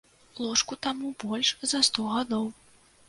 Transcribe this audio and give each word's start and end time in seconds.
Ложку 0.45 0.77
таму 0.87 1.11
больш 1.25 1.53
за 1.75 1.83
сто 1.89 2.07
гадоў. 2.15 2.45